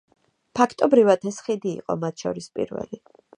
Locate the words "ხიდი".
1.49-1.71